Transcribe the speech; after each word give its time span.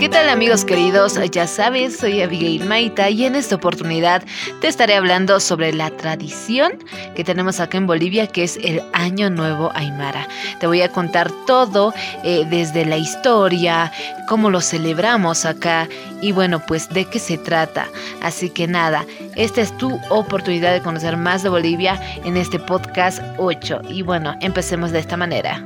¿Qué 0.00 0.08
tal 0.08 0.30
amigos 0.30 0.64
queridos? 0.64 1.20
Ya 1.30 1.46
sabes, 1.46 1.98
soy 1.98 2.22
Abigail 2.22 2.64
Maita 2.64 3.10
y 3.10 3.26
en 3.26 3.34
esta 3.34 3.56
oportunidad 3.56 4.24
te 4.62 4.66
estaré 4.66 4.94
hablando 4.94 5.40
sobre 5.40 5.74
la 5.74 5.90
tradición 5.90 6.72
que 7.14 7.22
tenemos 7.22 7.60
acá 7.60 7.76
en 7.76 7.86
Bolivia 7.86 8.26
que 8.26 8.44
es 8.44 8.56
el 8.62 8.80
Año 8.94 9.28
Nuevo 9.28 9.70
Aymara. 9.74 10.26
Te 10.58 10.66
voy 10.66 10.80
a 10.80 10.90
contar 10.90 11.30
todo 11.46 11.92
eh, 12.24 12.46
desde 12.48 12.86
la 12.86 12.96
historia, 12.96 13.92
cómo 14.26 14.48
lo 14.48 14.62
celebramos 14.62 15.44
acá 15.44 15.86
y 16.22 16.32
bueno, 16.32 16.62
pues 16.66 16.88
de 16.88 17.04
qué 17.04 17.18
se 17.18 17.36
trata. 17.36 17.86
Así 18.22 18.48
que 18.48 18.66
nada, 18.66 19.04
esta 19.36 19.60
es 19.60 19.76
tu 19.76 20.00
oportunidad 20.08 20.72
de 20.72 20.80
conocer 20.80 21.18
más 21.18 21.42
de 21.42 21.50
Bolivia 21.50 22.00
en 22.24 22.38
este 22.38 22.58
podcast 22.58 23.22
8. 23.36 23.82
Y 23.90 24.00
bueno, 24.00 24.34
empecemos 24.40 24.92
de 24.92 25.00
esta 25.00 25.18
manera. 25.18 25.62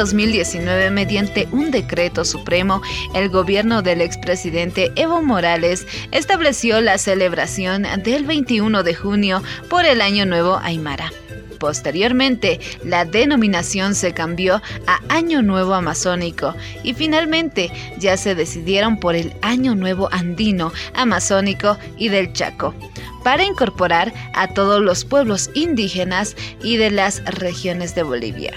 2019, 0.00 0.90
mediante 0.90 1.46
un 1.52 1.70
decreto 1.70 2.24
supremo, 2.24 2.80
el 3.14 3.28
gobierno 3.28 3.82
del 3.82 4.00
expresidente 4.00 4.90
Evo 4.96 5.20
Morales 5.20 5.86
estableció 6.10 6.80
la 6.80 6.96
celebración 6.96 7.86
del 8.02 8.24
21 8.24 8.82
de 8.82 8.94
junio 8.94 9.42
por 9.68 9.84
el 9.84 10.00
Año 10.00 10.24
Nuevo 10.24 10.56
Aymara. 10.56 11.12
Posteriormente, 11.58 12.60
la 12.82 13.04
denominación 13.04 13.94
se 13.94 14.14
cambió 14.14 14.62
a 14.86 15.00
Año 15.10 15.42
Nuevo 15.42 15.74
Amazónico 15.74 16.54
y 16.82 16.94
finalmente 16.94 17.70
ya 17.98 18.16
se 18.16 18.34
decidieron 18.34 18.98
por 18.98 19.14
el 19.14 19.34
Año 19.42 19.74
Nuevo 19.74 20.08
Andino, 20.12 20.72
Amazónico 20.94 21.76
y 21.98 22.08
del 22.08 22.32
Chaco 22.32 22.74
para 23.22 23.44
incorporar 23.44 24.14
a 24.32 24.48
todos 24.48 24.80
los 24.80 25.04
pueblos 25.04 25.50
indígenas 25.52 26.36
y 26.62 26.78
de 26.78 26.90
las 26.90 27.22
regiones 27.26 27.94
de 27.94 28.02
Bolivia. 28.02 28.54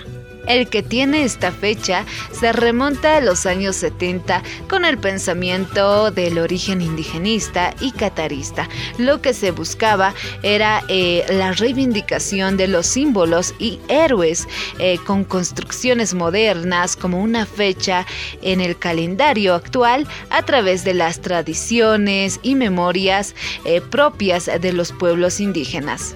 El 0.48 0.68
que 0.68 0.84
tiene 0.84 1.24
esta 1.24 1.52
fecha 1.52 2.06
se 2.32 2.52
remonta 2.52 3.18
a 3.18 3.22
los 3.22 3.46
años 3.46 3.76
70 3.78 4.44
con 4.68 4.86
el 4.86 4.98
pensamiento 4.98 6.12
del 6.12 6.38
origen 6.38 6.82
indigenista 6.82 7.74
y 7.80 7.92
catarista. 7.92 8.68
Lo 8.98 9.22
que 9.22 9.34
se 9.34 9.52
buscaba 9.52 10.14
era 10.42 10.84
eh, 10.90 11.26
la 11.30 11.54
reivindicación 11.54 12.58
de 12.58 12.68
los 12.68 12.88
símbolos 12.88 13.54
y 13.58 13.80
héroes 13.88 14.48
eh, 14.80 14.98
con 15.06 15.24
construcciones 15.24 16.14
modernas 16.14 16.96
como 16.96 17.22
una 17.22 17.46
fecha 17.46 18.06
en 18.42 18.60
el 18.60 18.78
calendario 18.78 19.54
actual 19.54 20.08
a 20.30 20.44
través 20.44 20.84
de 20.84 20.94
las 20.94 21.22
tradiciones 21.22 22.40
y 22.44 22.56
memorias 22.56 23.36
eh, 23.66 23.82
propias 23.82 24.50
de 24.60 24.74
los 24.74 24.92
pueblos 24.92 25.40
indígenas. 25.40 26.16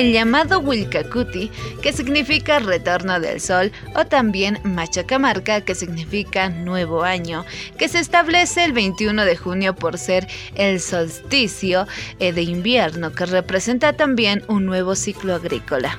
El 0.00 0.14
llamado 0.14 0.60
Wilcacuti, 0.60 1.50
que 1.82 1.92
significa 1.92 2.58
retorno 2.58 3.20
del 3.20 3.38
sol, 3.38 3.70
o 3.94 4.06
también 4.06 4.58
Machacamarca, 4.64 5.60
que 5.60 5.74
significa 5.74 6.48
nuevo 6.48 7.02
año, 7.02 7.44
que 7.76 7.86
se 7.86 7.98
establece 7.98 8.64
el 8.64 8.72
21 8.72 9.26
de 9.26 9.36
junio 9.36 9.74
por 9.74 9.98
ser 9.98 10.26
el 10.54 10.80
solsticio 10.80 11.86
eh, 12.18 12.32
de 12.32 12.40
invierno, 12.42 13.12
que 13.12 13.26
representa 13.26 13.92
también 13.92 14.42
un 14.48 14.64
nuevo 14.64 14.94
ciclo 14.94 15.34
agrícola. 15.34 15.98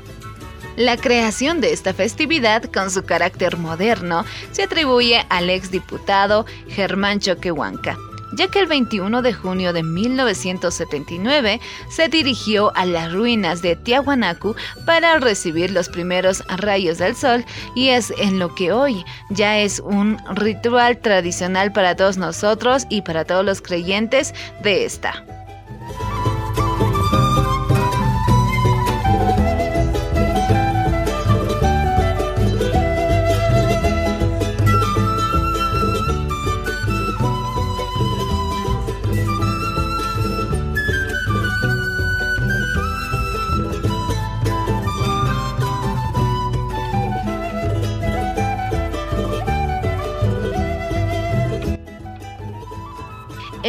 La 0.78 0.98
creación 0.98 1.62
de 1.62 1.72
esta 1.72 1.94
festividad, 1.94 2.64
con 2.64 2.90
su 2.90 3.04
carácter 3.04 3.58
moderno, 3.58 4.26
se 4.52 4.64
atribuye 4.64 5.24
al 5.30 5.52
exdiputado 5.52 6.48
Germán 6.70 7.20
Choquehuanca 7.20 7.98
ya 8.34 8.48
que 8.48 8.60
el 8.60 8.68
21 8.68 9.22
de 9.22 9.34
junio 9.34 9.74
de 9.74 9.84
1979 9.84 11.60
se 11.90 12.08
dirigió 12.08 12.76
a 12.76 12.86
las 12.86 13.12
ruinas 13.12 13.62
de 13.62 13.76
Tiahuanacu 13.76 14.56
para 14.86 15.20
recibir 15.20 15.72
los 15.72 15.90
primeros 15.90 16.44
rayos 16.48 16.98
del 16.98 17.16
sol 17.16 17.46
y 17.76 17.90
es 17.90 18.14
en 18.18 18.40
lo 18.40 18.54
que 18.56 18.72
hoy 18.72 19.04
ya 19.30 19.60
es 19.60 19.80
un 19.80 20.18
ritual 20.36 21.00
tradicional 21.00 21.72
para 21.72 21.96
todos 21.96 22.18
nosotros 22.18 22.86
y 22.90 23.02
para 23.02 23.26
todos 23.26 23.46
los 23.46 23.62
creyentes 23.62 24.34
de 24.64 24.86
esta. 24.86 25.41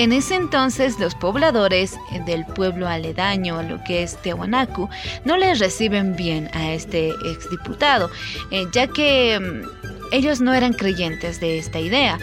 En 0.02 0.12
ese 0.12 0.34
entonces 0.34 0.98
los 0.98 1.14
pobladores 1.14 1.96
del 2.26 2.44
pueblo 2.44 2.88
aledaño 2.88 3.62
lo 3.62 3.80
que 3.84 4.02
es 4.02 4.20
Tiahuanacu 4.20 4.88
no 5.24 5.36
les 5.36 5.60
reciben 5.60 6.16
bien 6.16 6.50
a 6.54 6.72
este 6.72 7.10
exdiputado, 7.24 8.10
eh, 8.50 8.64
ya 8.72 8.88
que 8.88 9.38
mm, 9.38 9.68
ellos 10.10 10.40
no 10.40 10.54
eran 10.54 10.72
creyentes 10.72 11.38
de 11.38 11.56
esta 11.56 11.78
idea. 11.78 12.18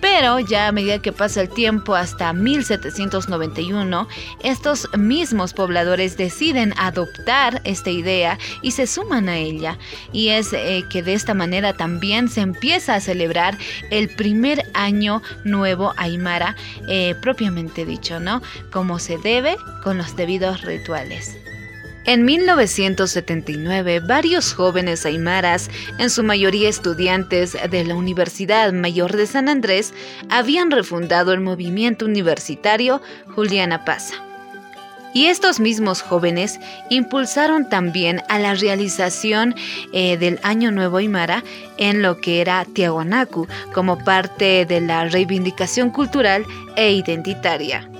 Pero 0.00 0.40
ya 0.40 0.68
a 0.68 0.72
medida 0.72 1.00
que 1.00 1.12
pasa 1.12 1.42
el 1.42 1.48
tiempo 1.48 1.94
hasta 1.94 2.32
1791, 2.32 4.08
estos 4.42 4.88
mismos 4.96 5.52
pobladores 5.52 6.16
deciden 6.16 6.74
adoptar 6.76 7.60
esta 7.64 7.90
idea 7.90 8.38
y 8.62 8.72
se 8.72 8.86
suman 8.86 9.28
a 9.28 9.38
ella. 9.38 9.78
Y 10.12 10.28
es 10.28 10.52
eh, 10.52 10.84
que 10.90 11.02
de 11.02 11.14
esta 11.14 11.34
manera 11.34 11.72
también 11.72 12.28
se 12.28 12.40
empieza 12.40 12.94
a 12.94 13.00
celebrar 13.00 13.56
el 13.90 14.08
primer 14.08 14.64
año 14.74 15.22
nuevo 15.44 15.94
Aymara, 15.96 16.56
eh, 16.88 17.14
propiamente 17.20 17.84
dicho, 17.84 18.20
¿no? 18.20 18.42
Como 18.70 18.98
se 18.98 19.18
debe 19.18 19.56
con 19.82 19.98
los 19.98 20.16
debidos 20.16 20.62
rituales. 20.62 21.45
En 22.06 22.24
1979, 22.24 23.98
varios 23.98 24.54
jóvenes 24.54 25.04
aymaras, 25.04 25.68
en 25.98 26.08
su 26.08 26.22
mayoría 26.22 26.68
estudiantes 26.68 27.56
de 27.68 27.84
la 27.84 27.96
Universidad 27.96 28.72
Mayor 28.72 29.16
de 29.16 29.26
San 29.26 29.48
Andrés, 29.48 29.92
habían 30.30 30.70
refundado 30.70 31.32
el 31.32 31.40
movimiento 31.40 32.04
universitario 32.04 33.02
Juliana 33.34 33.84
Pasa. 33.84 34.14
Y 35.14 35.26
estos 35.26 35.58
mismos 35.58 36.00
jóvenes 36.00 36.60
impulsaron 36.90 37.68
también 37.68 38.22
a 38.28 38.38
la 38.38 38.54
realización 38.54 39.56
eh, 39.92 40.16
del 40.16 40.38
Año 40.44 40.70
Nuevo 40.70 40.98
Aymara 40.98 41.42
en 41.76 42.02
lo 42.02 42.20
que 42.20 42.40
era 42.40 42.64
Tiahuanacu 42.66 43.48
como 43.72 43.98
parte 43.98 44.64
de 44.64 44.80
la 44.80 45.06
reivindicación 45.06 45.90
cultural 45.90 46.44
e 46.76 46.92
identitaria. 46.92 47.90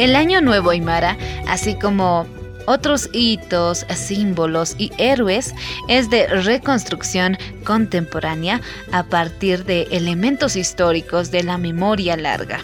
El 0.00 0.16
Año 0.16 0.40
Nuevo 0.40 0.70
Aymara, 0.70 1.18
así 1.46 1.74
como 1.74 2.26
otros 2.64 3.10
hitos, 3.12 3.84
símbolos 3.94 4.74
y 4.78 4.90
héroes 4.96 5.54
es 5.88 6.08
de 6.08 6.26
reconstrucción 6.26 7.36
contemporánea 7.64 8.62
a 8.92 9.02
partir 9.02 9.66
de 9.66 9.82
elementos 9.90 10.56
históricos 10.56 11.30
de 11.30 11.42
la 11.42 11.58
memoria 11.58 12.16
larga. 12.16 12.60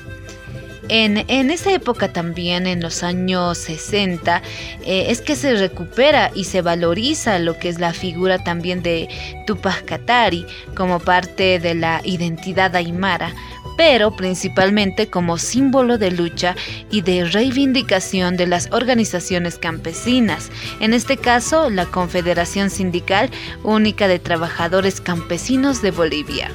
En, 0.89 1.27
en, 1.29 1.51
esa 1.51 1.73
época 1.73 2.11
también, 2.11 2.67
en 2.67 2.81
los 2.81 3.03
años 3.03 3.59
60, 3.59 4.41
eh, 4.87 5.07
es 5.09 5.21
que 5.21 5.37
se 5.37 5.57
recupera 5.57 6.31
y 6.35 6.45
se 6.45 6.63
valoriza 6.63 7.39
lo 7.39 7.59
que 7.59 7.69
es 7.69 7.79
la 7.79 7.93
figura 7.93 8.39
también 8.39 8.83
de 8.83 9.09
Tupac 9.47 9.85
Katari 9.85 10.47
como 10.75 11.01
parte 11.01 11.59
de 11.59 11.75
la 11.75 12.01
identidad 12.03 12.75
aymara 12.77 13.35
pero 13.77 14.17
principalmente 14.17 15.09
como 15.09 15.39
símbolo 15.39 15.99
de 15.99 16.11
lucha 16.11 16.57
y 16.91 17.03
de 17.03 17.25
reivindicación 17.25 18.37
de 18.37 18.47
las 18.47 18.69
organizaciones 18.73 19.59
campesinas, 19.59 20.51
en 20.81 20.95
este 20.95 21.17
caso 21.17 21.71
la 21.71 21.87
Confederación 21.87 22.71
Sindical 22.71 23.31
Única 23.63 24.09
de 24.09 24.19
Trabajadores 24.19 25.01
Campesinos 25.01 25.83
de 25.83 25.91
Bolivia. 25.91 26.51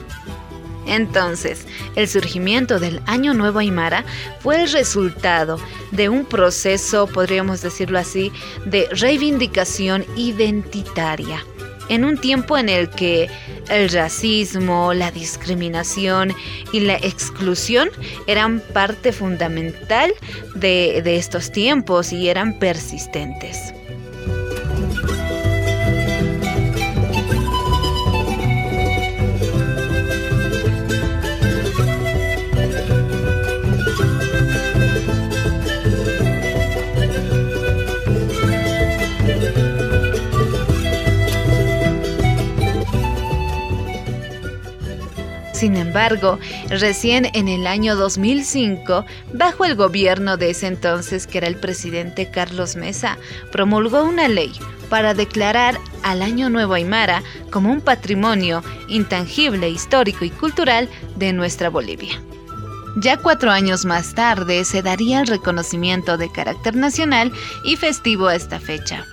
Entonces, 0.87 1.67
el 1.95 2.07
surgimiento 2.07 2.79
del 2.79 3.01
Año 3.05 3.33
Nuevo 3.33 3.59
Aymara 3.59 4.03
fue 4.39 4.63
el 4.63 4.71
resultado 4.71 5.59
de 5.91 6.09
un 6.09 6.25
proceso, 6.25 7.07
podríamos 7.07 7.61
decirlo 7.61 7.99
así, 7.99 8.31
de 8.65 8.89
reivindicación 8.91 10.05
identitaria 10.15 11.45
en 11.89 12.05
un 12.05 12.17
tiempo 12.17 12.57
en 12.57 12.69
el 12.69 12.89
que 12.89 13.29
el 13.69 13.89
racismo, 13.89 14.93
la 14.93 15.11
discriminación 15.11 16.33
y 16.71 16.81
la 16.81 16.95
exclusión 16.95 17.89
eran 18.27 18.61
parte 18.73 19.11
fundamental 19.11 20.11
de, 20.55 21.01
estos 21.15 21.51
tiempos 21.51 22.13
y 22.13 22.29
eran 22.29 22.59
persistentes. 22.59 23.73
Sin 45.61 45.77
embargo, 45.77 46.39
recién 46.69 47.29
en 47.35 47.47
el 47.47 47.67
año 47.67 47.95
2005, 47.95 49.05
bajo 49.31 49.63
el 49.63 49.75
gobierno 49.75 50.35
de 50.35 50.49
ese 50.49 50.65
entonces, 50.65 51.27
que 51.27 51.37
era 51.37 51.45
el 51.45 51.55
presidente 51.55 52.31
Carlos 52.31 52.75
Mesa, 52.75 53.19
promulgó 53.51 54.03
una 54.03 54.27
ley 54.27 54.51
para 54.89 55.13
declarar 55.13 55.77
al 56.01 56.23
Año 56.23 56.49
Nuevo 56.49 56.73
Aymara 56.73 57.21
como 57.51 57.71
un 57.71 57.79
patrimonio 57.79 58.63
intangible, 58.87 59.69
histórico 59.69 60.25
y 60.25 60.31
cultural 60.31 60.89
de 61.17 61.31
nuestra 61.31 61.69
Bolivia. 61.69 62.19
Ya 62.97 63.17
cuatro 63.17 63.51
años 63.51 63.85
más 63.85 64.15
tarde 64.15 64.65
se 64.65 64.81
daría 64.81 65.21
el 65.21 65.27
reconocimiento 65.27 66.17
de 66.17 66.31
carácter 66.31 66.75
nacional 66.75 67.31
y 67.63 67.75
festivo 67.75 68.29
a 68.29 68.35
esta 68.35 68.59
fecha 68.59 69.05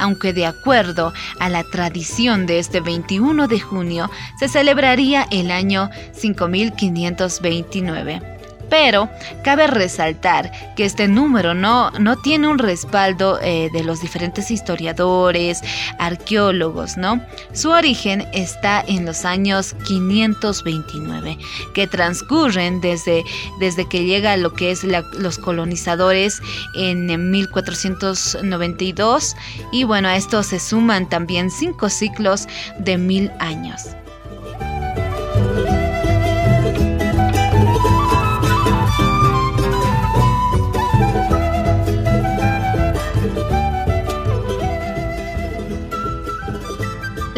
aunque 0.00 0.32
de 0.32 0.46
acuerdo 0.46 1.12
a 1.38 1.48
la 1.48 1.62
tradición 1.62 2.46
de 2.46 2.58
este 2.58 2.80
21 2.80 3.46
de 3.46 3.60
junio 3.60 4.10
se 4.38 4.48
celebraría 4.48 5.26
el 5.30 5.50
año 5.50 5.90
5529. 6.12 8.39
Pero 8.70 9.10
cabe 9.42 9.66
resaltar 9.66 10.50
que 10.76 10.84
este 10.84 11.08
número 11.08 11.54
no, 11.54 11.90
no 11.92 12.16
tiene 12.16 12.48
un 12.48 12.58
respaldo 12.58 13.38
eh, 13.42 13.70
de 13.72 13.84
los 13.84 14.00
diferentes 14.00 14.50
historiadores, 14.50 15.60
arqueólogos, 15.98 16.96
¿no? 16.96 17.20
Su 17.52 17.70
origen 17.70 18.26
está 18.32 18.82
en 18.86 19.04
los 19.04 19.24
años 19.24 19.74
529, 19.86 21.38
que 21.74 21.86
transcurren 21.86 22.80
desde, 22.80 23.24
desde 23.58 23.88
que 23.88 24.04
llega 24.04 24.36
lo 24.36 24.54
que 24.54 24.70
es 24.70 24.84
los 24.84 25.38
colonizadores 25.38 26.40
en 26.74 27.30
1492 27.30 29.36
y 29.72 29.84
bueno, 29.84 30.08
a 30.08 30.16
esto 30.16 30.42
se 30.42 30.60
suman 30.60 31.08
también 31.08 31.50
cinco 31.50 31.88
ciclos 31.88 32.46
de 32.78 32.98
mil 32.98 33.30
años. 33.40 33.96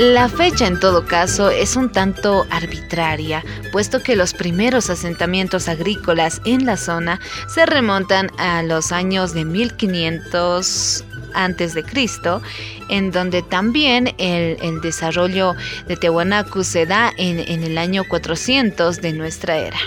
La 0.03 0.29
fecha 0.29 0.67
en 0.67 0.81
todo 0.81 1.07
caso 1.07 1.49
es 1.49 1.77
un 1.77 1.89
tanto 1.89 2.45
arbitraria, 2.51 3.45
puesto 3.71 4.03
que 4.03 4.17
los 4.17 4.35
primeros 4.35 4.91
asentamientos 4.91 5.69
agrícolas 5.69 6.43
en 6.45 6.67
la 6.67 6.77
zona 6.77 7.21
se 7.47 7.67
remontan 7.67 8.29
a 8.37 8.65
los 8.65 8.91
años 8.91 9.33
de 9.33 9.45
1500 9.45 11.05
antes 11.35 11.75
de 11.75 11.85
Cristo, 11.85 12.43
en 12.89 13.13
donde 13.13 13.43
también 13.43 14.13
el, 14.19 14.81
desarrollo 14.81 15.55
de 15.87 15.97
Tehuanacu 15.97 16.65
se 16.65 16.85
da 16.85 17.13
en, 17.17 17.39
en 17.39 17.63
el 17.63 17.79
año 17.79 18.03
400 18.03 19.01
de 19.01 19.13
nuestra 19.13 19.57
era. 19.57 19.79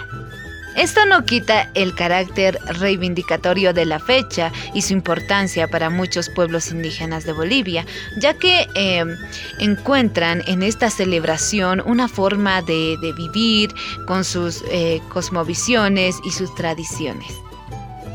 Esto 0.75 1.05
no 1.05 1.23
quita 1.25 1.69
el 1.73 1.95
carácter 1.95 2.59
reivindicatorio 2.65 3.73
de 3.73 3.85
la 3.85 3.99
fecha 3.99 4.51
y 4.73 4.81
su 4.81 4.91
importancia 4.91 5.69
para 5.69 5.89
muchos 5.89 6.29
pueblos 6.29 6.69
indígenas 6.71 7.23
de 7.23 7.31
Bolivia, 7.31 7.85
ya 8.17 8.33
que 8.33 8.67
em, 8.75 9.15
encuentran 9.59 10.43
en 10.47 10.63
esta 10.63 10.89
celebración 10.89 11.81
una 11.85 12.09
forma 12.09 12.61
de, 12.61 12.97
vivir 13.15 13.73
con 14.07 14.25
sus 14.25 14.63
eh, 14.69 15.01
cosmovisiones 15.09 16.17
y 16.25 16.31
sus 16.31 16.53
tradiciones. 16.55 17.44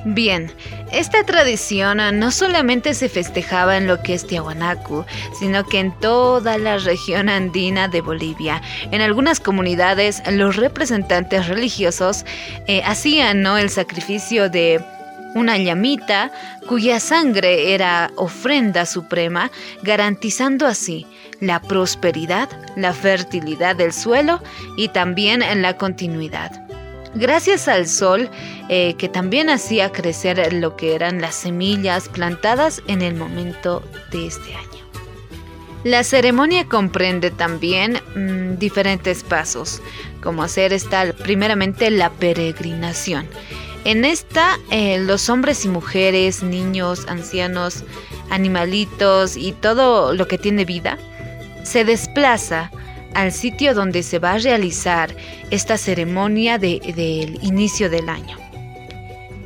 Bien, 0.05 0.51
esta 0.93 1.25
tradición 1.25 1.99
no 2.19 2.31
solamente 2.31 2.95
se 2.95 3.11
festejaba 3.11 3.77
en 3.77 3.87
lo 3.87 4.03
que 4.03 4.15
es 4.15 4.27
Tiahuanacu, 4.27 5.05
sino 5.39 5.65
que 5.65 5.79
en 5.79 5.93
toda 6.01 6.57
la 6.57 6.79
región 6.79 7.29
andina 7.29 7.87
de 7.87 8.01
Bolivia. 8.01 8.63
En 8.93 9.03
algunas 9.03 9.41
comunidades, 9.41 10.23
los 10.31 10.57
representantes 10.57 11.49
religiosos 11.49 12.25
eh, 12.67 12.83
hacían 12.83 13.45
el 13.45 13.69
sacrificio 13.69 14.49
de 14.49 14.83
una 15.35 15.59
llamita 15.59 16.33
cuya 16.67 16.99
sangre 16.99 17.75
era 17.75 18.11
ofrenda 18.17 18.87
suprema, 18.87 19.51
garantizando 19.83 20.67
así 20.67 21.07
la 21.41 21.61
prosperidad, 21.61 22.49
la 22.75 22.95
fertilidad 22.95 23.77
del 23.77 23.93
suelo 23.93 24.43
y 24.79 24.89
también 24.89 25.43
la 25.61 25.77
continuidad 25.77 26.70
gracias 27.15 27.69
al 27.69 27.89
sol 27.89 28.31
eh, 28.69 28.95
que 28.95 29.09
también 29.09 29.51
hacía 29.51 29.93
crecer 29.93 30.53
lo 30.53 30.77
que 30.77 30.95
eran 30.95 31.21
las 31.21 31.35
semillas 31.35 32.09
plantadas 32.09 32.83
en 32.87 33.03
el 33.03 33.15
momento 33.15 33.83
de 34.13 34.27
este 34.27 34.55
año. 34.55 34.71
La 35.83 36.05
ceremonia 36.05 36.67
comprende 36.67 37.31
también 37.31 38.01
mm, 38.15 38.59
diferentes 38.59 39.23
pasos, 39.23 39.81
como 40.23 40.43
hacer 40.43 40.73
esta 40.73 41.13
primeramente 41.15 41.91
la 41.91 42.11
peregrinación. 42.11 43.27
En 43.85 44.05
esta 44.05 44.59
eh, 44.71 44.99
los 44.99 45.31
hombres 45.31 45.65
y 45.65 45.69
mujeres, 45.69 46.43
niños, 46.43 47.07
ancianos, 47.09 47.85
animalitos 48.29 49.39
y 49.39 49.53
todo 49.53 50.13
lo 50.13 50.29
que 50.29 50.37
tiene 50.37 50.67
vida 50.67 50.99
se 51.63 51.85
desplaza 51.85 52.71
al 53.15 53.33
sitio 53.33 53.75
donde 53.75 54.03
se 54.03 54.19
va 54.19 54.33
a 54.33 54.39
realizar 54.39 55.15
esta 55.51 55.77
ceremonia 55.77 56.59
del 56.59 57.39
inicio 57.43 57.91
del 57.91 58.09
año. 58.09 58.39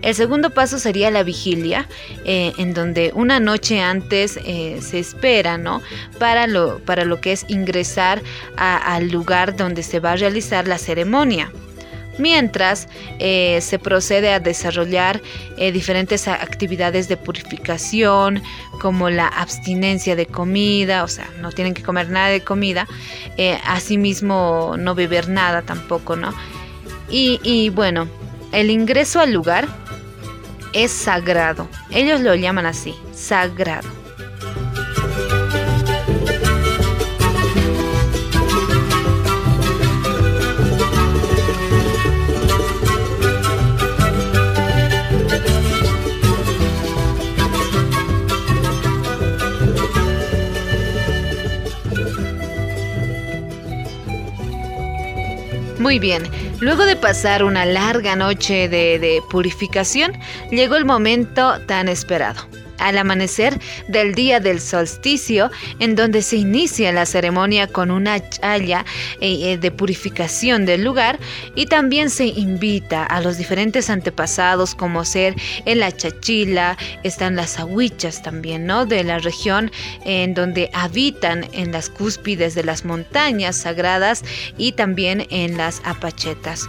El 0.03 0.15
segundo 0.15 0.51
paso 0.51 0.79
sería 0.79 1.11
la 1.11 1.23
vigilia, 1.23 1.89
eh, 2.27 2.53
en 2.59 2.75
donde 2.75 3.11
una 3.15 3.41
noche 3.41 3.81
antes 3.81 4.39
eh, 4.45 4.79
se 4.83 4.99
espera, 4.99 5.57
¿no? 5.57 5.81
Para 6.19 6.47
lo, 6.47 6.79
para 6.81 7.07
lo 7.07 7.23
que 7.23 7.33
es 7.33 7.47
ingresar 7.49 8.21
al 8.57 9.09
lugar 9.09 9.57
donde 9.57 9.83
se 9.83 10.01
va 10.01 10.13
a 10.13 10.17
realizar 10.17 10.69
la 10.69 10.77
ceremonia 10.77 11.51
mientras 12.19 12.89
eh, 13.19 13.59
se 13.61 13.79
procede 13.79 14.33
a 14.33 14.41
desarrollar 14.41 15.21
eh, 15.57 15.73
diferentes 15.73 16.29
actividades 16.29 17.09
de 17.09 17.17
purificación 17.17 18.43
como 18.81 19.11
la 19.11 19.29
abstinencia 19.29 20.17
de 20.17 20.27
comida, 20.27 21.05
o 21.05 21.09
sea, 21.09 21.29
no 21.41 21.53
tienen 21.53 21.75
que 21.75 21.83
comer 21.83 22.11
nada 22.11 22.29
de 22.29 22.43
comida, 22.43 22.87
eh, 23.37 23.59
asimismo 23.65 24.75
no 24.79 24.95
beber 24.95 25.29
nada 25.29 25.63
tampoco, 25.63 26.17
¿no? 26.17 26.35
y 27.17 27.69
bueno, 27.69 28.09
el 28.51 28.71
ingreso 28.71 29.21
al 29.21 29.33
lugar 29.33 29.69
es 30.73 30.91
sagrado, 30.91 31.69
ellos 31.91 32.21
lo 32.21 32.35
llaman 32.35 32.67
así, 32.67 32.93
sagrado. 33.13 34.04
Muy 55.85 55.99
bien, 55.99 56.23
luego 56.61 56.87
de 56.87 56.97
pasar 56.97 57.45
una 57.45 57.67
larga 57.67 58.17
noche 58.17 58.71
de, 58.71 58.99
de, 58.99 59.21
purificación, 59.31 60.15
llegó 60.51 60.77
el 60.77 60.87
momento 60.87 61.61
tan 61.67 61.89
esperado 61.89 62.49
al 62.79 62.99
amanecer 62.99 63.59
del 63.89 64.15
día 64.15 64.41
del 64.41 64.61
solsticio, 64.61 65.51
en 65.79 65.95
donde 65.95 66.23
se 66.23 66.37
inicia 66.37 66.93
la 66.93 67.07
ceremonia 67.07 67.67
con 67.67 67.91
una 67.91 68.29
chaya 68.29 68.85
eh, 69.21 69.53
eh, 69.53 69.59
de 69.59 69.71
purificación 69.71 70.67
del 70.67 70.85
lugar 70.85 71.19
y 71.55 71.67
también 71.67 72.11
se 72.11 72.27
invita 72.27 73.05
a 73.05 73.21
los 73.21 73.39
diferentes 73.39 73.91
antepasados 73.91 74.75
como 74.75 75.05
ser 75.05 75.35
el 75.65 75.83
achachila, 75.83 76.77
están 77.03 77.37
las 77.37 77.59
ahuichas 77.59 78.23
también, 78.23 78.67
¿no? 78.67 78.87
De 78.87 79.05
la 79.05 79.19
región 79.19 79.71
en 80.05 80.35
donde 80.35 80.71
habitan 80.73 81.47
en 81.53 81.73
las 81.73 81.91
cúspides 81.91 82.55
de 82.55 82.65
las 82.65 82.85
montañas 82.85 83.57
sagradas 83.57 84.23
y 84.59 84.73
también 84.73 85.27
en 85.31 85.57
las 85.57 85.81
apachetas. 85.85 86.69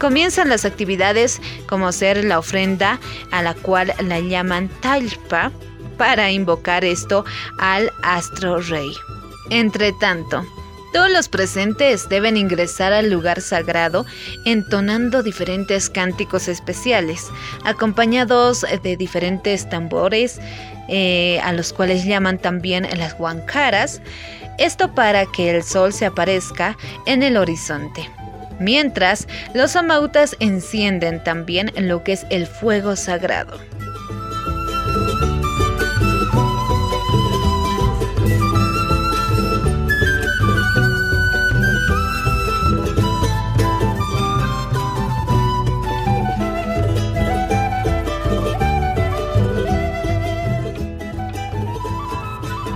Comienzan 0.00 0.48
las 0.48 0.64
actividades 0.64 1.42
como 1.68 1.92
ser 1.92 2.24
la 2.24 2.38
ofrenda 2.38 2.98
a 3.30 3.42
la 3.42 3.52
cual 3.52 3.92
la 4.02 4.18
llaman 4.18 4.70
talpa 4.80 5.52
para 5.98 6.30
invocar 6.30 6.86
esto 6.86 7.26
al 7.58 7.92
astro 8.02 8.62
rey. 8.62 8.90
Entre 9.50 9.92
tanto, 9.92 10.46
todos 10.94 11.10
los 11.10 11.28
presentes 11.28 12.08
deben 12.08 12.38
ingresar 12.38 12.94
al 12.94 13.10
lugar 13.10 13.42
sagrado 13.42 14.06
entonando 14.46 15.22
diferentes 15.22 15.90
cánticos 15.90 16.48
especiales, 16.48 17.26
acompañados 17.64 18.64
de 18.82 18.96
diferentes 18.96 19.68
tambores, 19.68 20.40
eh, 20.88 21.40
a 21.44 21.52
los 21.52 21.74
cuales 21.74 22.06
llaman 22.06 22.38
también 22.38 22.88
las 22.96 23.16
huancaras, 23.20 24.00
esto 24.58 24.94
para 24.94 25.26
que 25.26 25.50
el 25.50 25.62
sol 25.62 25.92
se 25.92 26.06
aparezca 26.06 26.78
en 27.04 27.22
el 27.22 27.36
horizonte 27.36 28.08
mientras 28.60 29.26
los 29.54 29.74
amautas 29.74 30.36
encienden 30.38 31.24
también 31.24 31.72
lo 31.76 32.04
que 32.04 32.12
es 32.12 32.26
el 32.30 32.46
fuego 32.46 32.94
sagrado. 32.94 33.58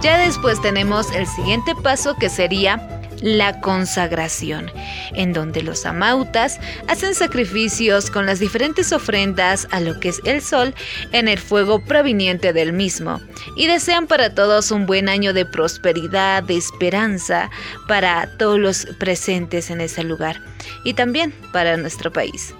Ya 0.04 0.18
después 0.18 0.60
tenemos 0.60 1.10
el 1.12 1.26
siguiente 1.26 1.74
paso 1.74 2.14
que 2.14 2.28
sería 2.28 2.93
la 3.24 3.58
consagración, 3.62 4.70
en 5.14 5.32
donde 5.32 5.62
los 5.62 5.86
amautas 5.86 6.60
hacen 6.88 7.14
sacrificios 7.14 8.10
con 8.10 8.26
las 8.26 8.38
diferentes 8.38 8.92
ofrendas 8.92 9.66
a 9.70 9.80
lo 9.80 9.98
que 9.98 10.10
es 10.10 10.20
el 10.24 10.42
sol 10.42 10.74
en 11.12 11.28
el 11.28 11.38
fuego 11.38 11.82
proveniente 11.82 12.52
del 12.52 12.74
mismo, 12.74 13.22
y 13.56 13.66
desean 13.66 14.06
para 14.06 14.34
todos 14.34 14.70
un 14.70 14.84
buen 14.84 15.08
año 15.08 15.32
de 15.32 15.46
prosperidad, 15.46 16.42
de 16.42 16.58
esperanza 16.58 17.50
para 17.88 18.28
todos 18.36 18.58
los 18.58 18.86
presentes 18.98 19.70
en 19.70 19.80
ese 19.80 20.04
lugar, 20.04 20.42
y 20.84 20.92
también 20.92 21.32
para 21.50 21.78
nuestro 21.78 22.12
país. 22.12 22.54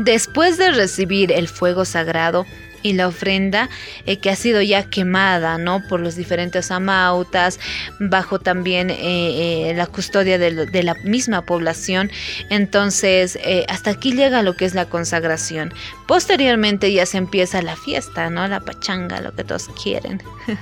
Después 0.00 0.58
de 0.58 0.72
recibir 0.72 1.30
el 1.30 1.46
fuego 1.46 1.84
sagrado, 1.84 2.46
y 2.82 2.94
la 2.94 3.08
ofrenda 3.08 3.68
eh, 4.06 4.18
que 4.18 4.30
ha 4.30 4.36
sido 4.36 4.62
ya 4.62 4.88
quemada 4.88 5.58
no 5.58 5.82
por 5.88 6.00
los 6.00 6.16
diferentes 6.16 6.70
amautas 6.70 7.58
bajo 7.98 8.38
también 8.38 8.90
eh, 8.90 8.96
eh, 9.00 9.74
la 9.76 9.86
custodia 9.86 10.38
de, 10.38 10.82
la 10.82 10.94
misma 11.04 11.42
población. 11.42 12.10
Entonces 12.50 13.38
hasta 13.68 13.90
aquí 13.90 14.12
llega 14.12 14.42
lo 14.42 14.54
que 14.56 14.64
es 14.64 14.74
la 14.74 14.86
consagración. 14.86 15.72
Posteriormente 16.06 16.92
ya 16.92 17.06
se 17.06 17.18
empieza 17.18 17.62
la 17.62 17.76
fiesta 17.76 18.30
no 18.30 18.46
la 18.48 18.60
pachanga 18.60 19.20
lo 19.20 19.34
que 19.34 19.44
todos 19.44 19.68
quieren. 19.82 20.22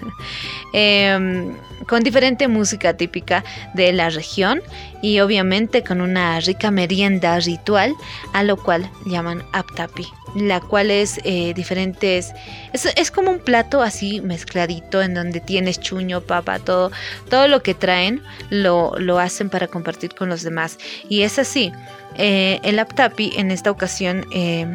Em, 0.72 1.56
con 1.86 2.02
diferente 2.02 2.48
música 2.48 2.94
típica 2.96 3.44
de 3.74 3.92
la 3.92 4.10
región 4.10 4.60
y 5.06 5.20
obviamente 5.20 5.84
con 5.84 6.00
una 6.00 6.40
rica 6.40 6.72
merienda 6.72 7.38
ritual 7.38 7.94
a 8.32 8.42
lo 8.42 8.56
cual 8.56 8.90
llaman 9.04 9.44
aptapi 9.52 10.04
la 10.34 10.60
cual 10.60 10.90
es 10.90 11.20
eh, 11.22 11.54
diferentes, 11.54 12.32
es, 12.72 13.10
como 13.10 13.30
un 13.30 13.38
plato 13.38 13.80
así 13.80 14.20
mezcladito 14.20 15.00
en 15.00 15.14
donde 15.14 15.40
tienes 15.40 15.80
chuño, 15.80 16.20
papa, 16.20 16.58
todo, 16.58 16.90
todo 17.30 17.48
lo 17.48 17.62
que 17.62 17.72
traen 17.72 18.22
lo, 18.50 19.18
hacen 19.18 19.48
para 19.48 19.66
compartir 19.66 20.14
con 20.14 20.28
los 20.28 20.42
demás. 20.42 20.76
Y 21.08 21.22
es 21.22 21.38
así, 21.38 21.72
eh, 22.18 22.60
el 22.64 22.78
aptapi 22.78 23.32
en 23.38 23.50
esta 23.50 23.70
ocasión, 23.70 24.26
eh, 24.30 24.66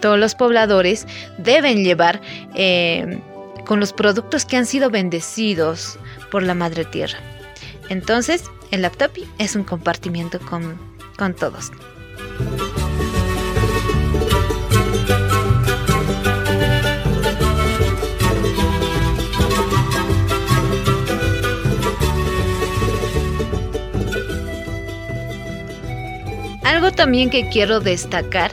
todos 0.00 0.18
los 0.18 0.34
pobladores 0.34 1.06
deben 1.38 1.84
llevar 1.84 2.20
con 3.66 3.78
los 3.78 3.92
productos 3.92 4.44
que 4.46 4.56
han 4.56 4.66
sido 4.66 4.90
bendecidos 4.90 5.96
por 6.32 6.42
la 6.42 6.54
Madre 6.54 6.84
Tierra. 6.84 7.20
Entonces, 7.88 8.50
el 8.70 8.84
aptapi 8.84 9.24
es 9.38 9.56
un 9.56 9.64
compartimiento 9.64 10.38
con, 10.40 10.78
con 11.16 11.34
todos. 11.34 11.70
Algo 26.64 26.90
también 26.90 27.30
que 27.30 27.48
quiero 27.48 27.80
destacar 27.80 28.52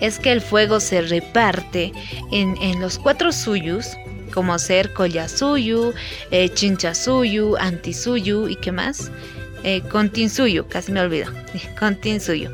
es 0.00 0.18
que 0.18 0.32
el 0.32 0.40
fuego 0.40 0.80
se 0.80 1.02
reparte 1.02 1.92
en, 2.32 2.80
los 2.80 2.98
cuatro 2.98 3.30
suyus, 3.30 3.86
como 4.34 4.58
ser 4.58 4.92
Collasuyu, 4.92 5.92
eh, 6.32 6.48
Chinchasuyu, 6.48 7.56
Antisuyu 7.56 8.48
y 8.48 8.56
qué 8.56 8.72
más. 8.72 9.12
Eh, 9.64 9.82
Continsuyu, 9.90 10.66
casi 10.68 10.92
me 10.92 11.00
olvido. 11.00 11.30
Continsuyu. 11.78 12.50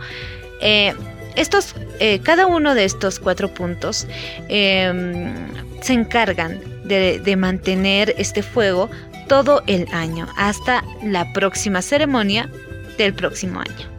Eh, 0.61 0.95
estos, 1.37 1.75
eh, 2.01 2.19
cada 2.21 2.47
uno 2.47 2.75
de 2.75 2.85
estos 2.85 3.21
cuatro 3.21 3.53
puntos 3.53 4.07
em, 4.49 5.33
se 5.81 5.93
encargan 5.93 6.61
de, 6.85 7.21
de 7.21 7.37
mantener 7.37 8.15
este 8.19 8.43
fuego 8.43 8.91
todo 9.29 9.63
el 9.67 9.87
año, 9.93 10.27
hasta 10.37 10.83
la 11.05 11.33
próxima 11.33 11.83
ceremonia 11.83 12.51
del 12.97 13.15
próximo 13.15 13.61
año. 13.61 13.99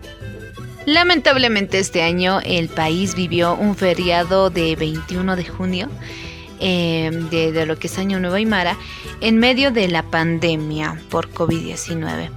Lamentablemente 0.86 1.78
este 1.78 2.02
año 2.02 2.40
el 2.44 2.68
país 2.68 3.16
vivió 3.16 3.56
un 3.56 3.76
feriado 3.76 4.50
de 4.50 4.76
21 4.76 5.36
de 5.36 5.46
junio 5.46 5.90
em, 6.60 7.30
de, 7.30 7.66
lo 7.66 7.78
que 7.78 7.88
es 7.88 7.98
Año 7.98 8.20
Nuevo 8.20 8.36
Aymara 8.36 8.78
en 9.22 9.38
medio 9.38 9.72
de 9.72 9.88
la 9.88 10.04
pandemia 10.04 11.02
por 11.10 11.32
COVID-19. 11.32 12.30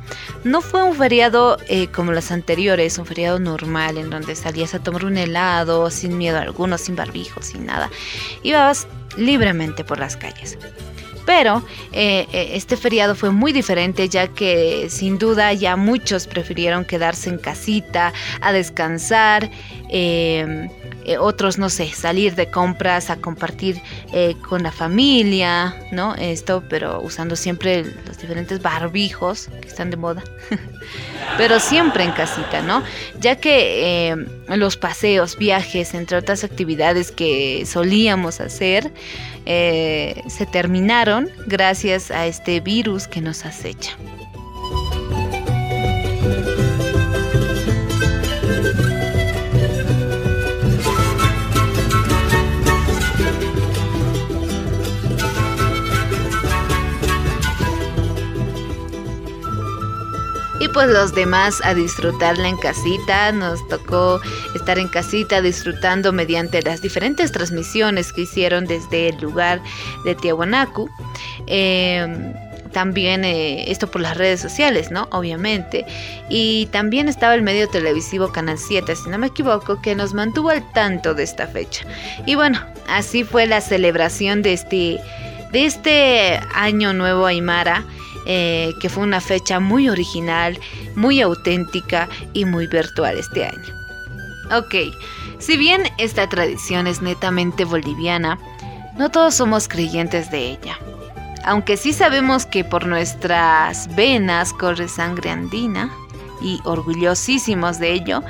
No 0.45 0.61
fue 0.61 0.83
un 0.83 0.95
feriado 0.95 1.59
eh, 1.69 1.87
como 1.89 2.13
los 2.13 2.31
anteriores, 2.33 2.99
un 2.99 3.07
feriado 3.07 3.39
normal 3.39 3.99
en 3.99 4.11
donde 4.11 4.35
salías 4.35 4.75
a 4.75 4.83
tomar 4.83 5.05
un 5.05 5.17
helado 5.17 5.91
sin 5.91 6.19
miedo 6.19 6.39
alguno, 6.39 6.79
sin 6.79 6.97
barbijo, 6.97 7.43
sin 7.43 7.67
nada. 7.67 7.91
Ibas 8.43 8.87
libremente 9.17 9.85
por 9.85 9.99
las 9.99 10.17
calles. 10.17 10.59
Pero 11.25 11.65
eh, 11.93 12.27
eh, 12.33 12.51
este 12.55 12.77
feriado 12.77 13.15
fue 13.15 13.31
muy 13.31 13.53
diferente 13.53 14.09
ya 14.09 14.29
que 14.29 14.89
sin 14.91 15.19
duda 15.19 15.53
ya 15.53 15.77
muchos 15.77 16.27
prefirieron 16.27 16.85
quedarse 16.85 17.31
en 17.31 17.39
casita 17.39 18.13
a 18.41 18.53
descansar. 18.53 19.51
Eh, 19.95 20.69
otros, 21.21 21.59
no 21.59 21.69
sé, 21.69 21.89
salir 21.89 22.35
de 22.35 22.51
compras 22.51 23.11
a 23.11 23.17
compartir 23.17 23.83
con 24.49 24.63
la 24.63 24.71
familia, 24.71 25.77
¿no? 25.91 26.15
Esto, 26.15 26.63
pero 26.69 27.01
usando 27.03 27.35
siempre 27.35 27.85
los 28.07 28.19
diferentes 28.19 28.63
barbijos 28.63 29.49
que 29.61 29.69
están 29.69 29.91
de 29.91 29.97
moda. 29.97 30.23
pero 31.37 31.59
siempre 31.59 32.05
en 32.05 32.13
casita, 32.13 32.63
¿no? 32.63 32.85
Ya 33.21 33.37
que 33.37 34.17
los 34.49 34.77
paseos, 34.77 35.37
viajes, 35.37 35.93
entre 35.93 36.19
otras 36.19 36.45
actividades 36.45 37.11
que 37.11 37.65
solíamos 37.67 38.41
hacer, 38.41 38.93
eh, 39.45 40.23
se 40.29 40.47
terminaron 40.47 41.29
gracias 41.47 42.11
a 42.11 42.27
este 42.27 42.61
virus 42.61 43.09
que 43.09 43.21
nos 43.21 43.45
acecha. 43.45 43.97
Pues 60.85 60.95
los 60.95 61.15
demás 61.15 61.61
a 61.63 61.75
disfrutarla 61.75 62.49
en 62.49 62.57
casita. 62.57 63.31
Nos 63.31 63.67
tocó 63.69 64.21
estar 64.55 64.81
en 64.81 64.89
casita 64.89 65.41
disfrutando 65.41 66.13
mediante 66.13 66.61
las 66.63 66.83
diferentes 66.83 67.31
transmisiones 67.31 68.13
que 68.13 68.23
hicieron 68.23 68.65
desde 68.65 69.11
el 69.11 69.21
lugar 69.21 69.63
de 70.05 70.17
Tiahuanacu. 70.17 70.91
Em, 71.47 72.33
también 72.73 73.25
eh, 73.25 73.71
esto 73.71 73.89
por 73.89 74.01
las 74.01 74.17
redes 74.17 74.41
sociales, 74.41 74.91
¿no? 74.91 75.07
Obviamente. 75.13 75.87
Y 76.29 76.67
también 76.73 77.09
estaba 77.09 77.35
el 77.35 77.43
medio 77.43 77.69
televisivo 77.69 78.33
Canal 78.33 78.59
7, 78.59 78.97
si 78.97 79.09
no 79.09 79.19
me 79.19 79.29
equivoco, 79.29 79.81
que 79.81 79.95
nos 79.95 80.15
mantuvo 80.15 80.51
al 80.51 80.69
tanto 80.73 81.15
de 81.15 81.23
esta 81.23 81.47
fecha. 81.47 81.85
Y 82.27 82.35
bueno, 82.35 82.59
así 82.89 83.23
fue 83.23 83.47
la 83.47 83.61
celebración 83.61 84.43
de 84.43 84.55
este, 84.55 85.01
de 85.53 85.65
este 85.65 86.41
año 86.55 86.93
nuevo 86.93 87.27
Aymara. 87.27 87.85
Eh, 88.25 88.73
que 88.81 88.89
fue 88.89 89.03
una 89.03 89.21
fecha 89.21 89.59
muy 89.59 89.89
original, 89.89 90.59
muy 90.95 91.21
auténtica 91.21 92.09
y 92.33 92.45
muy 92.45 92.69
virtual 92.69 93.19
este 93.19 93.45
año. 93.45 93.75
Ok, 94.57 94.75
si 95.39 95.57
bien 95.57 95.83
esta 95.99 96.29
tradición 96.29 96.87
es 96.87 97.03
netamente 97.03 97.65
boliviana, 97.65 98.39
no 98.97 99.11
todos 99.11 99.35
somos 99.35 99.67
creyentes 99.67 100.31
de 100.31 100.51
ella. 100.51 100.79
Aunque 101.45 101.77
sí 101.77 101.93
sabemos 101.93 102.47
que 102.47 102.63
por 102.63 102.87
nuestras 102.87 103.93
venas 103.97 104.53
corre 104.53 104.89
sangre 104.89 105.31
andina 105.31 105.91
y 106.41 106.61
orgullosísimos 106.65 107.79
de 107.81 107.93
ello, 107.93 108.23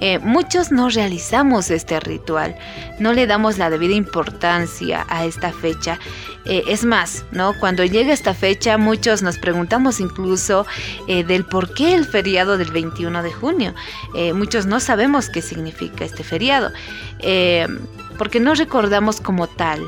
eh, 0.00 0.18
muchos 0.18 0.72
no 0.72 0.88
realizamos 0.90 1.70
este 1.70 2.00
ritual, 2.00 2.56
no 2.98 3.12
le 3.12 3.26
damos 3.26 3.58
la 3.58 3.70
debida 3.70 3.94
importancia 3.94 5.06
a 5.08 5.24
esta 5.24 5.52
fecha. 5.52 5.98
Eh, 6.44 6.62
es 6.68 6.84
más, 6.84 7.24
¿no? 7.32 7.54
Cuando 7.58 7.84
llega 7.84 8.12
esta 8.12 8.34
fecha, 8.34 8.78
muchos 8.78 9.22
nos 9.22 9.38
preguntamos 9.38 10.00
incluso 10.00 10.66
eh, 11.08 11.24
del 11.24 11.44
por 11.44 11.74
qué 11.74 11.94
el 11.94 12.04
feriado 12.04 12.58
del 12.58 12.70
21 12.70 13.22
de 13.22 13.32
junio. 13.32 13.74
muchos 14.34 14.66
no 14.66 14.80
sabemos 14.80 15.28
qué 15.28 15.42
significa 15.42 16.04
este 16.04 16.24
feriado, 16.24 16.72
porque 18.18 18.40
no 18.40 18.54
recordamos 18.54 19.20
como 19.20 19.46
tal 19.46 19.82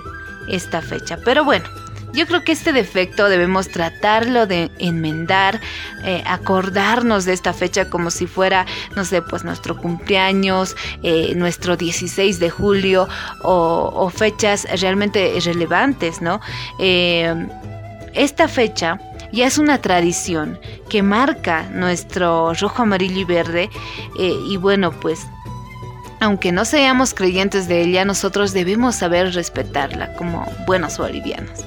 esta 0.48 0.82
fecha. 0.82 1.18
Pero 1.24 1.44
bueno, 1.44 1.66
yo 2.12 2.26
creo 2.26 2.44
que 2.44 2.52
este 2.52 2.72
defecto 2.72 3.28
debemos 3.28 3.68
tratarlo 3.68 4.46
de 4.46 4.70
enmendar, 4.78 5.60
eh, 6.04 6.22
acordarnos 6.26 7.24
de 7.24 7.32
esta 7.32 7.52
fecha 7.52 7.90
como 7.90 8.10
si 8.10 8.26
fuera, 8.26 8.66
no 8.96 9.04
sé, 9.04 9.22
pues 9.22 9.44
nuestro 9.44 9.76
cumpleaños, 9.76 10.76
eh, 11.02 11.34
nuestro 11.36 11.76
16 11.76 12.40
de 12.40 12.50
julio 12.50 13.08
o, 13.42 14.10
fechas 14.10 14.66
realmente 14.80 15.38
relevantes, 15.44 16.22
¿no? 16.22 16.40
Eh, 16.80 17.46
esta 18.14 18.48
fecha 18.48 18.98
ya 19.32 19.46
es 19.46 19.58
una 19.58 19.78
tradición 19.80 20.58
que 20.88 21.02
marca 21.02 21.68
nuestro 21.70 22.54
rojo, 22.54 22.82
amarillo 22.82 23.20
y 23.20 23.24
verde 23.24 23.70
y 24.16 24.56
bueno, 24.56 24.90
pues 24.92 25.26
aunque 26.20 26.50
no 26.50 26.64
seamos 26.64 27.14
creyentes 27.14 27.68
de 27.68 27.82
ella, 27.82 28.04
nosotros 28.04 28.52
debemos 28.52 28.96
saber 28.96 29.32
respetarla 29.34 30.14
como 30.14 30.46
buenos 30.66 30.98
bolivianos. 30.98 31.64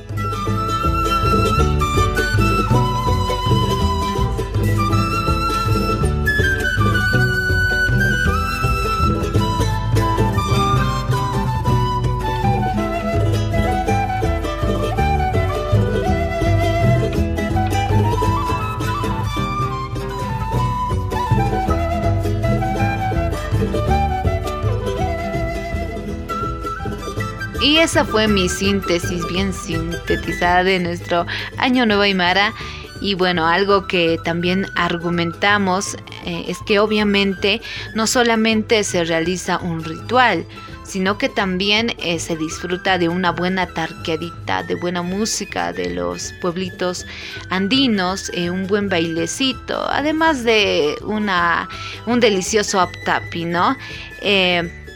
Esa 27.83 28.05
fue 28.05 28.27
mi 28.27 28.47
síntesis 28.47 29.27
bien 29.27 29.51
sintetizada 29.51 30.63
de 30.63 30.77
nuestro 30.77 31.25
Año 31.57 31.87
Nuevo 31.87 32.03
Aymara. 32.03 32.53
Y 33.01 33.15
bueno, 33.15 33.47
algo 33.47 33.87
que 33.87 34.19
también 34.23 34.67
argumentamos 34.75 35.95
eh, 36.23 36.45
es 36.47 36.59
que 36.67 36.77
obviamente 36.77 37.59
no 37.95 38.05
solamente 38.05 38.83
se 38.83 39.03
realiza 39.03 39.57
un 39.57 39.83
ritual, 39.83 40.45
sino 40.83 41.17
que 41.17 41.27
también 41.27 41.95
eh, 41.97 42.19
se 42.19 42.37
disfruta 42.37 42.99
de 42.99 43.09
una 43.09 43.31
buena 43.31 43.65
tarqueadita, 43.65 44.61
de 44.61 44.75
buena 44.75 45.01
música 45.01 45.73
de 45.73 45.89
los 45.89 46.33
pueblitos 46.39 47.07
andinos, 47.49 48.29
eh, 48.35 48.51
un 48.51 48.67
buen 48.67 48.89
bailecito, 48.89 49.89
además 49.89 50.43
de 50.43 50.97
una, 51.03 51.67
un 52.05 52.19
delicioso 52.19 52.79
aptapi, 52.79 53.45
¿no? 53.45 53.75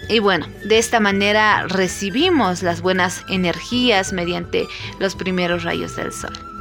Y 0.08 0.20
bueno, 0.20 0.48
de 0.64 0.78
esta 0.78 1.00
manera 1.00 1.66
recibimos 1.68 2.62
las 2.62 2.82
buenas 2.82 3.24
energías 3.28 4.14
mediante 4.14 4.68
los 5.00 5.16
primeros 5.16 5.64
rayos 5.64 5.96
del 5.96 6.12
sol. 6.12 6.55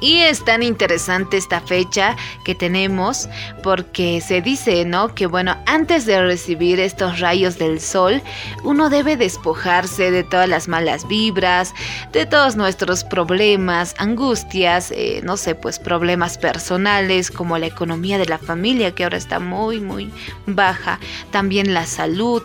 Y 0.00 0.18
es 0.18 0.44
tan 0.44 0.62
interesante 0.62 1.36
esta 1.36 1.60
fecha 1.60 2.16
que 2.44 2.54
tenemos 2.54 3.28
porque 3.62 4.20
se 4.20 4.42
dice, 4.42 4.84
¿no? 4.84 5.14
Que 5.14 5.26
bueno, 5.26 5.56
antes 5.66 6.04
de 6.04 6.20
recibir 6.20 6.80
estos 6.80 7.20
rayos 7.20 7.58
del 7.58 7.80
sol, 7.80 8.22
uno 8.62 8.90
debe 8.90 9.16
despojarse 9.16 10.10
de 10.10 10.22
todas 10.22 10.48
las 10.48 10.68
malas 10.68 11.08
vibras, 11.08 11.74
de 12.12 12.26
todos 12.26 12.56
nuestros 12.56 13.04
problemas, 13.04 13.94
angustias, 13.98 14.90
eh, 14.90 15.20
no 15.24 15.36
sé, 15.36 15.54
pues 15.54 15.78
problemas 15.78 16.36
personales 16.36 17.30
como 17.30 17.56
la 17.58 17.66
economía 17.66 18.18
de 18.18 18.26
la 18.26 18.38
familia 18.38 18.94
que 18.94 19.04
ahora 19.04 19.16
está 19.16 19.40
muy, 19.40 19.80
muy 19.80 20.10
baja, 20.46 21.00
también 21.30 21.72
la 21.72 21.86
salud, 21.86 22.42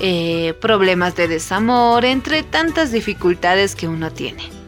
eh, 0.00 0.54
problemas 0.60 1.16
de 1.16 1.28
desamor, 1.28 2.04
entre 2.04 2.42
tantas 2.42 2.92
dificultades 2.92 3.74
que 3.74 3.88
uno 3.88 4.10
tiene. 4.10 4.63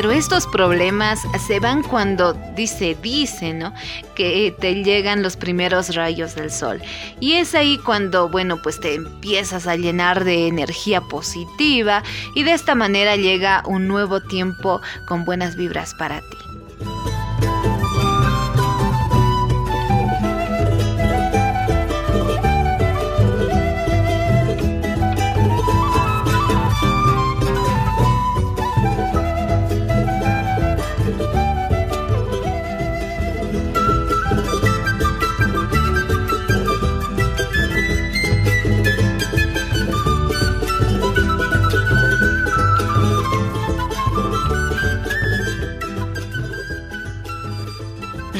Pero 0.00 0.12
estos 0.12 0.46
problemas 0.46 1.20
se 1.46 1.60
van 1.60 1.82
cuando 1.82 2.32
dice, 2.56 2.96
dice, 3.02 3.52
¿no? 3.52 3.74
Que 4.14 4.56
te 4.58 4.82
llegan 4.82 5.22
los 5.22 5.36
primeros 5.36 5.94
rayos 5.94 6.34
del 6.34 6.50
sol. 6.50 6.80
Y 7.20 7.34
es 7.34 7.54
ahí 7.54 7.76
cuando, 7.76 8.30
bueno, 8.30 8.62
pues 8.62 8.80
te 8.80 8.94
empiezas 8.94 9.66
a 9.66 9.76
llenar 9.76 10.24
de 10.24 10.46
energía 10.46 11.02
positiva 11.02 12.02
y 12.34 12.44
de 12.44 12.54
esta 12.54 12.74
manera 12.74 13.16
llega 13.16 13.62
un 13.66 13.88
nuevo 13.88 14.22
tiempo 14.22 14.80
con 15.06 15.26
buenas 15.26 15.54
vibras 15.54 15.92
para 15.92 16.20
ti. 16.20 16.39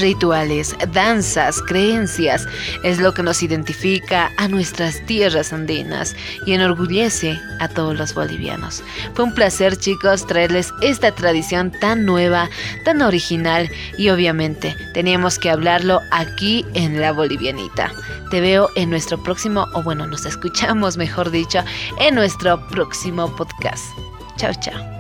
Rituales, 0.01 0.75
danzas, 0.93 1.61
creencias 1.63 2.47
es 2.85 2.99
lo 2.99 3.13
que 3.13 3.23
nos 3.23 3.43
identifica 3.43 4.31
a 4.39 4.49
nuestras 4.49 5.05
tierras 5.05 5.53
andinas 5.53 6.17
y 6.47 6.53
enorgullece 6.55 7.39
a 7.59 7.69
todos 7.69 7.99
los 7.99 8.15
bolivianos. 8.15 8.83
Fue 9.15 9.27
un 9.27 9.35
placer 9.35 9.77
chicos 9.77 10.27
traerles 10.27 10.73
esta 10.81 11.13
tradición 11.13 11.71
tan 11.81 12.07
nueva, 12.07 12.49
tan 12.85 13.03
original 13.03 13.71
y 13.99 14.09
obviamente 14.09 14.75
teníamos 14.95 15.39
que 15.39 15.51
hablarlo 15.51 16.01
aquí 16.13 16.65
en 16.75 17.01
la 17.01 17.13
bolivianita. 17.13 17.93
Te 18.31 18.41
veo 18.41 18.71
en 18.77 18.91
nuestro 18.91 19.23
próximo, 19.23 19.67
o 19.75 19.83
bueno, 19.83 20.07
nos 20.07 20.25
escuchamos 20.25 20.97
mejor 20.97 21.31
dicho, 21.31 21.63
en 21.99 22.15
nuestro 22.15 22.67
próximo 22.69 23.35
podcast. 23.37 23.85
Chao, 24.37 24.53
chao. 24.61 25.00